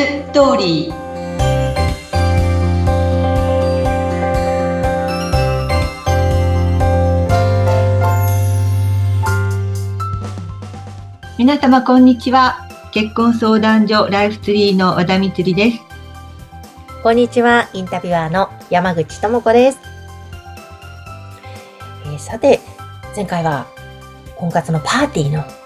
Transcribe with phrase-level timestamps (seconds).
[0.00, 0.94] ストーリー
[11.36, 15.80] 皆様こんにちは結婚相談所ライフツリーの和田光です
[17.02, 19.80] こんにちはインタビュアーの山口智子です、
[22.06, 22.60] えー、さて
[23.14, 23.66] 前回は
[24.34, 25.59] 婚活のパーティーの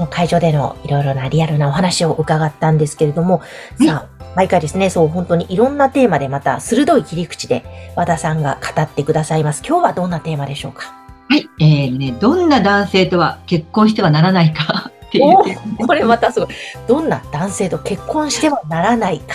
[0.00, 3.42] その会場でのいろいろなリアルなお話を伺ったんですけれども、
[3.84, 9.62] さあ、毎回ですね、そう、本当にいろんなテーマでまた鋭い切り口で和田さんが語ってくださいます。
[9.62, 10.94] 今日はどんなテーマでしょうか？
[11.28, 15.86] はい、えー、ね、どんな男性とは結婚してはならないか っていう。
[15.86, 16.48] これまたすごい。
[16.88, 19.34] どんな男性と結婚してはならないか？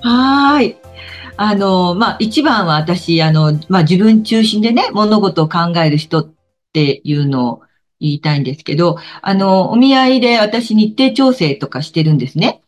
[0.00, 0.78] はい。
[1.36, 6.28] あの、まあ、一番は私、あの、まあ、自分中心でね、物事を考える人っ
[6.72, 7.60] ていうのを
[8.00, 12.62] 言いたいんですけど、あの、お見合いで私日程調整とかしてるんですね。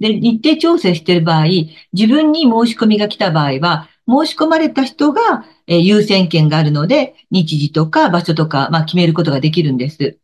[0.00, 1.44] で、日程調整してる場合、
[1.92, 9.98] 自分に申し込みが来た場合は、申し込まれた人が、えー、優先権があるので、日時とか場所とか、まあ、決めることができるんです。
[9.98, 10.18] で、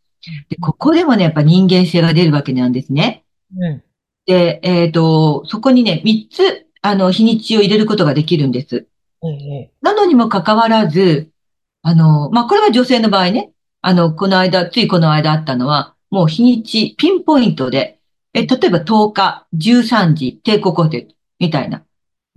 [0.60, 3.24] ここでもね、やっぱ人間性が出るわけなんですね。
[3.56, 3.82] うん、
[4.26, 8.86] で、えっ、ー、と、そこにね、3つ、あの、日にちを入れることができるんです。
[9.22, 11.30] うん、なのにもかかわらず、
[11.82, 13.50] あの、まあ、これは女性の場合ね、
[13.82, 17.98] あの、この間、ついこの間あったのは、もう日にち、ピンポイントで、
[18.34, 21.84] え、例えば10日、13時、帝国ホテル、みたいな。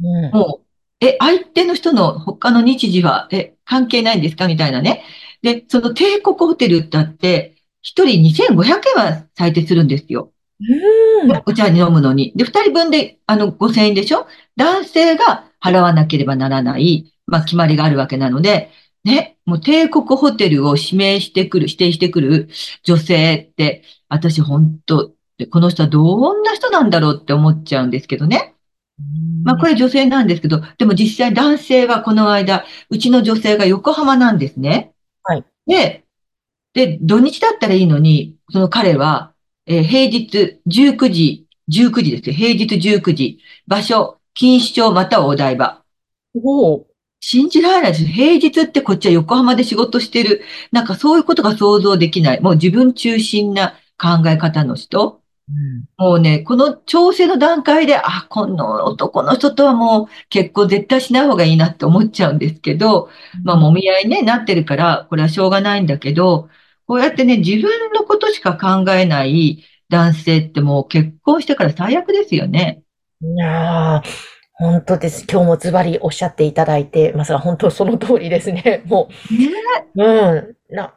[0.02, 0.62] うん、も
[1.02, 5.04] う、え、相手の人の他の日時は、え、関係ないんですかみたいなね。
[5.42, 8.66] で、その帝国ホテルだって、一人2500
[8.98, 10.32] 円は最低するんですよ。
[10.62, 12.32] うん、お茶に飲むのに。
[12.36, 14.28] で、二人分で、あの、5000円でしょ？
[14.56, 18.70] 男性が払わなければならない、まあ、決まりがあるわけなので、
[19.04, 22.50] ね、もう帝国ホテルを指名してくる、指定してくる
[22.84, 25.12] 女性って、私本当、
[25.50, 28.56] この人はどんな人なんだろうって思っちゃうんですけどね。
[29.44, 34.94] まあこれ女性なんですけど、でも実際男性はこの間、うちの女性が横浜なんですね。
[35.24, 35.46] はい。
[35.68, 36.06] で、
[36.74, 39.34] で、土日だったらいいのに、その彼は、
[39.66, 42.36] えー、平日19時、19時ですよ。
[42.36, 43.40] 平日19時。
[43.68, 45.84] 場所、錦糸町またはお台場。
[46.36, 46.86] お
[47.26, 48.06] 信じられないです。
[48.06, 50.42] 平日ってこっちは横浜で仕事してる。
[50.74, 52.42] なんかそういうことが想像できない。
[52.42, 55.22] もう自分中心な考え方の人。
[55.50, 63.10] うん、もうね、この調整の段階で、あ、この男の人とはもう結婚絶対しない方がいいなって思っちゃうんですけど、
[63.40, 66.50] うん、まあ、もみ合いね、なってるから、これはしょうがないんだけど、
[66.88, 72.84] こうやってね、自分のことしか考えない男性ってもう結婚してから最悪ですよね。
[73.22, 75.26] いやー、本当です。
[75.30, 78.84] 今日もズバリおっしゃっていただいてますが、本当その通りですね。
[78.88, 79.34] もう。
[79.36, 79.50] ね
[79.96, 80.76] うん。
[80.76, 80.94] な、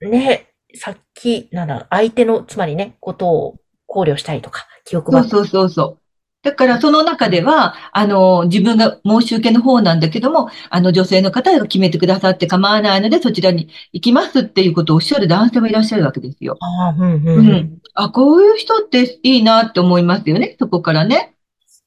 [0.00, 0.10] うん。
[0.10, 3.56] ねさっき、なんだ、相手の、つまりね、ことを
[3.86, 5.24] 考慮したりとか、記憶が。
[5.24, 5.98] そうそうそう。
[6.42, 16.56] だからその中では、あの、自分が申し受けの方なんだけども、あの女性の方が決めてくださって構わないので、そちらに行きますっていうことをおっしゃる男性もいらっしゃるわけですよ。
[16.60, 17.78] あ、うん、うん、うん。
[17.94, 21.34] あ、こういう人っていいなって思いますよね、そこからね。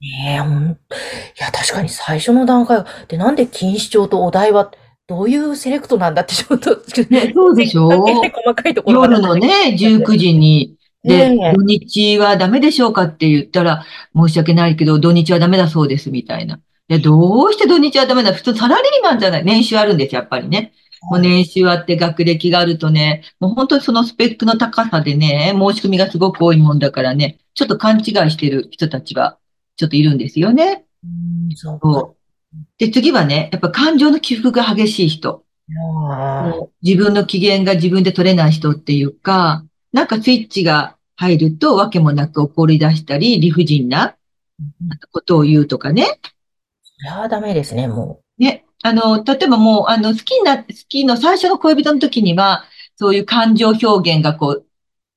[0.03, 0.75] ねえ、ほん、い
[1.39, 4.69] や、確かに最初の段階で、なんで錦糸町とお台場、
[5.07, 6.75] どういうセレクトなんだってちょっと、
[7.09, 7.89] ね、そうでしょ？
[7.89, 16.59] 細かいところ夜のね、19時に、で、土日はダメでしょうかって言ったら、申し訳ないけど、土日はダメだそうです、みたいな。
[16.89, 19.45] で、どうして土日はダメだ普通サラリーマンじゃない？
[19.45, 20.73] 年収あるんです、やっぱりね。
[21.09, 29.37] もう年収あって学歴があるとね、もう本当にそのスペックの高さでね、申し込みがすごく多いもんだからね、ちょっと勘違いしてる人たちが
[29.75, 30.85] ちょっといるんですよね。
[31.03, 31.07] う
[31.51, 32.15] んそう
[32.77, 35.43] で、次はね、やっぱ感情の起伏が激しい人。
[36.81, 44.15] 自分の機嫌が自分で取れない人っていうか、なんかスイッチが入るとわけもなく怒り出したり、理不尽な
[45.11, 46.19] ことを言うとかね。
[46.83, 48.43] それはダメですね、もう。
[48.43, 48.65] ね。
[48.83, 54.65] あの、例えばもう、あの、好きな、好きの最初の恋人の時には、そういう感情表現がこう、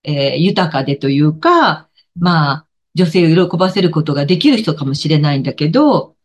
[0.04, 1.88] えー、豊かでというか、
[2.18, 2.65] まあ、
[2.96, 6.16] 女性を喜ばせることができる人かもしれないんだけど、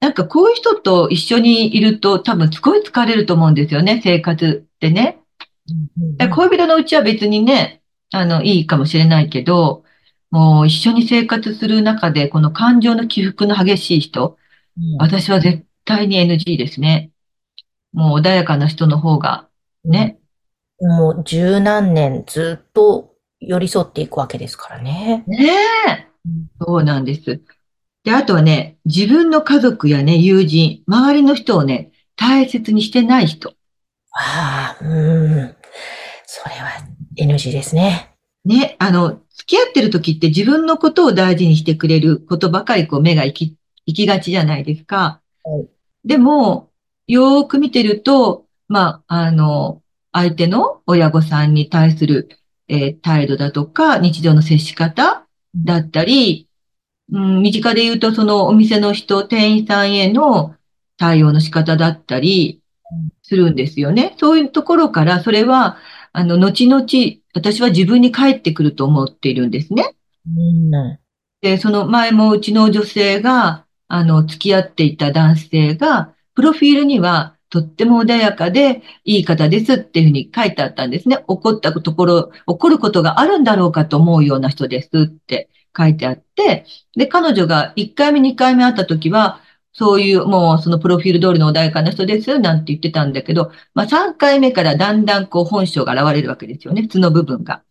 [0.00, 5.18] なんかこういう人と一緒にいると多分すごい疲れると思うんですよね、生活ってね。
[6.32, 7.82] 恋人のうちは別にね、
[8.12, 9.82] あの、いいかもしれないけど、
[10.30, 14.38] もう一緒に生活する中でこの感情の起伏の激しい人、
[14.98, 17.10] 私は絶対に NG ですね。
[17.92, 19.48] もう穏やかな人の方が、
[19.84, 20.18] ね。
[20.80, 23.07] もう十何年ずっと
[23.40, 25.24] 寄り添っていくわけですからね。
[25.26, 25.48] ね
[25.88, 26.06] え。
[26.60, 27.40] そうなんです。
[28.04, 33.54] で、あとはね、自分の家族やね、友人、周りの人をね、大切にしてない人。
[34.12, 35.56] ああ、うん。
[36.26, 36.70] それは
[37.16, 38.14] NG ですね。
[38.44, 43.56] ね、あの、付き合ってる時って自分のことを大事にしてくれることばかりこう目が行き、
[43.86, 45.20] 行きがちじゃないですか。
[45.44, 45.68] はい、
[46.04, 46.70] でも、
[47.06, 49.82] よーく見てると、まあ、あの、
[50.12, 52.37] 相手の親御さんに対する、
[52.68, 56.48] えー、態度だとか、日常の接し方だったり、
[57.10, 60.54] うん、身近で言うと、そのお店の人、店員さんへの
[60.98, 62.60] 対応の仕方だったり
[63.22, 64.14] するんですよね。
[64.18, 65.78] そういうところから、それは、
[66.12, 66.86] あの、後々、
[67.34, 69.94] 私は自分に返ってくると思っているんですね。
[70.26, 70.70] うん、
[71.40, 81.24] で、その前もうちの女性が、あの、付き合っていた男性が、プロフィールには、とっても穏やかでいい方ですっていうふうに書いてあったんですね。
[81.26, 86.66] 怒ったところ、怒ることがあるんだろうかと思うような人ですって書いてあって、
[86.96, 89.40] で、彼女が1回目、2回目会った時は、
[89.72, 97.62] そういう、もうそのプロフィール通りの穏やかな人ですなんて言ってたんだけど、まあ3回目からだんだんこう本性が現れるわけですよね、普通の部分が。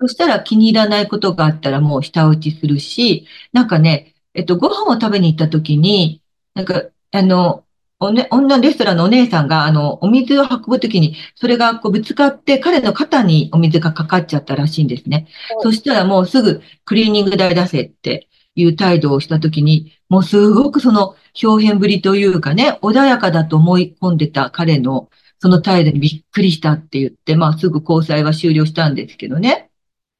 [0.00, 6.22] そしたら気に入らないことがあったらもう舌打ちするし、なんかね、えっと、ご飯を食べに行った時に、
[6.54, 6.82] なんか、
[7.12, 7.64] あの、
[8.00, 15.26] おね、女レストランのお姉さんが、あの、お水を運ぶときに、それがこうぶつかって、彼の肩にお水がかかっちゃったらしいんですね。
[15.62, 25.10] そしたらもうすぐクリーニング代出せっていう態度をしたときに、もうすごくその表現ぶりというかね、穏やかだと思い込んでた彼の
[25.40, 29.70] その態度にびっくりしたって言って、まあすぐ交際は終了したんですけどね。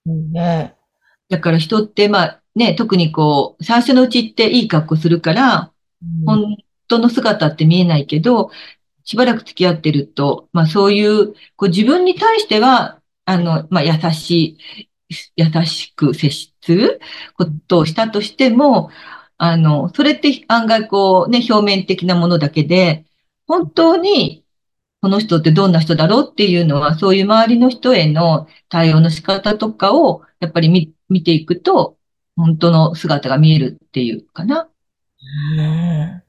[0.07, 0.75] うんね。
[1.29, 5.73] だから人って、まあね、特にこう、最初のうちっていい格好するから、
[6.27, 6.57] 本
[6.89, 8.51] 当の姿って見えないけど、
[9.05, 14.59] しばらく付き合ってると、まあそういう、こう自分に対しては、あの、まあ優し
[15.11, 17.01] い、優しく接する
[17.37, 18.91] ことをしたとしても、
[19.39, 23.07] あの、それって案外こうね、表面的なものだけで、
[23.47, 24.45] 本当に
[25.01, 31.97] この人ってどんな人だろうっていうのは、そういう周りの人への対応の仕方とかを、やっぱり見見ていくと、
[32.37, 34.69] 本当の姿が見えるっていうかな。
[35.57, 36.28] うん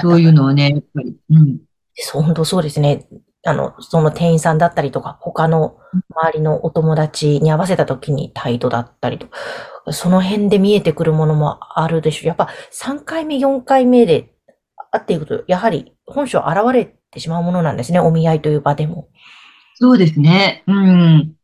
[0.00, 1.16] そういうのはね、やっぱり。
[1.30, 1.58] うん。
[1.94, 3.06] そう、本当そうですね。
[3.44, 5.76] あの、その店員さんだったりとか、他の
[6.14, 12.28] 周りのお友達に合わせた時に態度だったりとか、その辺で見えてくるものもあるでしょう。
[12.28, 14.32] やっぱ3回目、4回目で
[14.92, 17.98] 会っていくと、やはり本性現れてしまうものなんですね。
[17.98, 19.08] お見合いという場でも。
[19.74, 20.62] そうですね。
[20.68, 21.34] うん。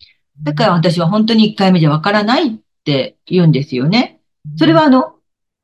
[0.43, 4.21] だから私は本当に1回目じゃわからないって言うんですよね。
[4.57, 5.15] それはあの、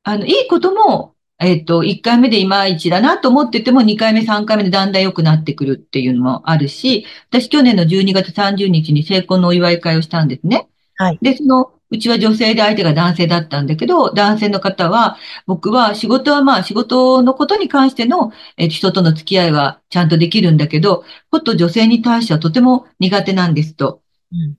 [0.02, 1.13] あの、いいことも、
[1.44, 10.68] えっと、1回目でいまいちだなと思ってても、2回目、3回目でだんだん良くなってくるっていうのもあるし、私去年の12月30日に成婚のお祝い会をしたんですね。
[10.96, 11.18] はい。
[11.22, 24.02] で、その、うちは女性で相手が男性だったんだけど、男性の方は、僕は仕事はまあ仕事のことに関しての、え人との付き合いはちゃんとできるんだけど、こと女性に対してはとても苦手なんですと。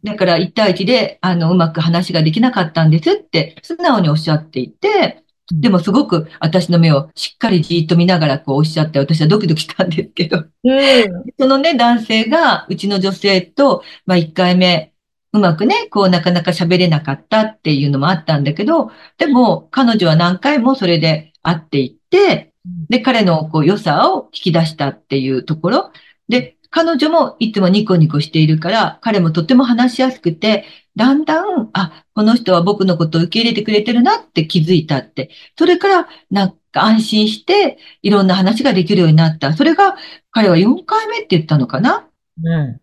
[0.04, 14.94] だから1対1で、あの、うまく話ができなかったんですって素直におっしゃっていて、でもすごく私の目をしっかりじーっと見ながらこうおっしゃって私はドキドキしたんですけど、うん、 そのね、男性がうちの女性と、まあ1回目、
[15.34, 22.54] うまくね、こうなかなか喋れなかったっていうのもあったんだけど、でも彼女は何回もそれで会っていって、
[22.90, 25.92] で、彼のこう良さを引き出したっていうところ。
[26.30, 35.30] で、彼女もいつもニコニコしているから、彼もとっても話しやすくて、だんだん、あ、この人は僕のことを受け入れてくれてるなって気づいたって。
[35.58, 39.54] それから、なんか安心して、いろんな話ができるようになった。
[39.54, 39.98] それが、
[40.32, 42.08] 彼は4回目って言ったのかな？
[42.44, 42.82] うん。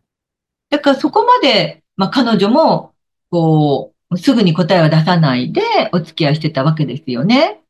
[0.71, 2.93] だからそこまで、まあ彼女も、
[3.31, 7.61] こう、すぐに答えは出さないでお付き合いしてたわけですよね。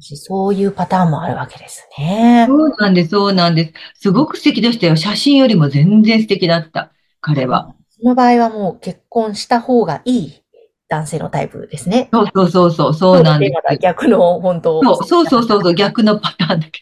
[0.00, 2.46] そういうパターンもあるわけですね。
[2.48, 4.02] そうなんです、そうなんです。
[4.02, 4.96] すごく素敵でしたよ。
[4.96, 7.74] 写真よりも全然素敵だった、彼は。
[8.02, 10.42] その場合はもう結婚した方がいい
[10.88, 12.08] 男性のタイプですね。
[12.12, 13.78] そうそうそうそう、そうなんです。
[13.78, 14.82] 逆の本当。
[14.82, 16.80] そうそうそうそう、逆のパターンだけ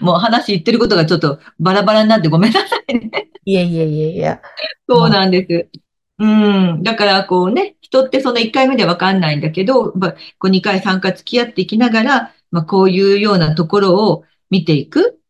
[0.00, 0.04] ど。
[0.04, 3.28] もう話言ってることがちょっとバラバラになってごめんなさいね。
[3.44, 4.40] いえいえいえいえ。
[4.88, 5.78] そうなんです。
[6.18, 6.82] うん。
[6.82, 15.20] だから、こうね、人ってその1回目でわかんないんだけど、まあ、こう2回3回付き合っていきながら、まあ、こういうようなところを見ていく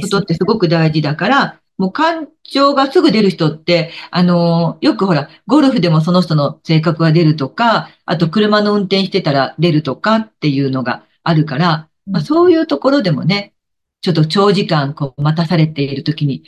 [0.00, 13.54] ことってすごく大事だから、もう感情がすぐ出る人って、あの、よくほら、ゴルフでもその人の性格が出るとか、あと車の運転してたら出るとかっていうのがあるから、まあ、そういうところでもね、
[14.00, 16.44] ちょっと長時間こう待たされているときに、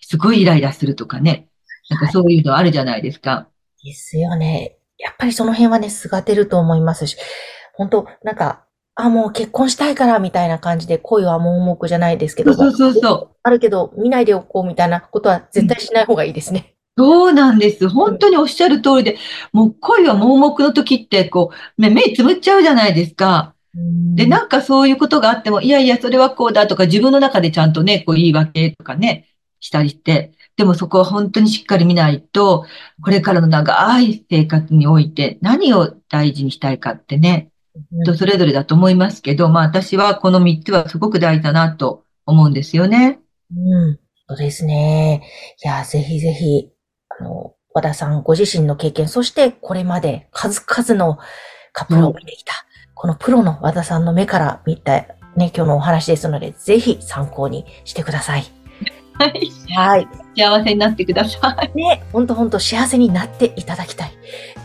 [0.00, 1.48] すごいイライラするとかね、
[1.90, 3.48] なんかそういうのあるじゃないですか。
[3.82, 4.76] ですよね。
[4.98, 7.16] やっぱりその辺はね、すがてると思いますし、
[7.74, 8.64] 本当なんか、
[8.94, 12.54] あ、もう結婚したいからみたいな感じで恋は盲目じゃないですけど。
[12.54, 13.36] そうそうそう。
[13.42, 16.74] あるけど、見ないでおこうみたいなことは絶対しない方がいいですね。
[16.96, 17.88] そうなんです。
[17.88, 19.16] 本当におっしゃる通りで、
[19.52, 23.54] もう恋は盲目の時って、こう、目、目つぶっちゃうじゃないですか。
[23.74, 23.78] う
[24.14, 24.28] で、ん。
[24.28, 29.26] なんかそういうことがあっても、いやいや、それはこうだとか、自分の中でちゃんとね、こう言い訳とかね、
[29.58, 32.66] したりして、でもそこは本当にしっかり見ないと、
[33.02, 37.51] これからの長い生活において何を大事にしたいかってね、
[37.92, 43.20] 人それぞれだと思いますけど、まあ私はこの3つはすごく大事だなと思うんですよね。
[43.54, 43.98] うん。
[44.28, 45.22] そうですね。
[45.62, 46.70] いや、ぜひぜひ、
[47.20, 51.18] あの、和田さんご自身の経験、そしてこれまで数々の
[51.72, 52.12] カップルを。
[52.12, 52.52] 見てきた、
[52.94, 55.06] このプロの和田さんの目から見た、ね、
[55.36, 58.61] 今日のお話ですので、ぜひ参考にしてください。
[59.18, 59.50] はい。
[59.74, 60.08] はい。
[60.36, 61.76] 幸せになってください。
[61.76, 64.12] ね、ほんとほんと幸せになっていただきたい。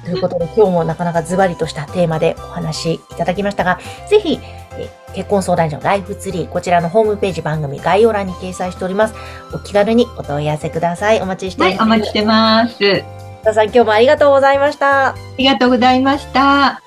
[0.06, 4.40] ということで、 今日もなかなかズバリとしたテーマでお話いただきましたが、ぜひ、
[4.78, 9.16] え結婚相談所ライフツリー、こちらのホームページ番組概要欄に掲載しております。
[9.54, 11.22] お気軽にお問い合わせください。
[11.22, 11.86] お待ちしておはい、ります。
[11.86, 13.04] お待ちしてます。
[13.42, 15.10] 皆さん今日もありがとうございました。
[15.10, 16.87] ありがとうございました。